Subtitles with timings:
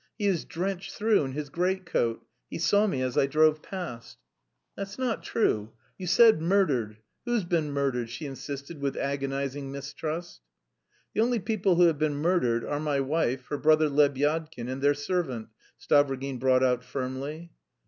[0.17, 2.25] He is drenched through in his greatcoat!
[2.49, 4.17] He saw me as I drove past."
[4.75, 5.73] "That's not true.
[5.95, 6.97] You said 'murdered.'...
[7.27, 10.41] Who's been murdered?" she insisted with agonising mistrust.
[11.13, 14.95] "The only people who have been murdered are my wife, her brother Lebyadkin, and their
[14.95, 17.51] servant," Stavrogin brought out firmly.